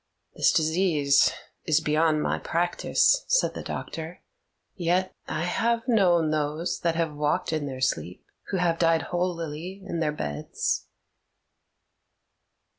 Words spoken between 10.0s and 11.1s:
beds."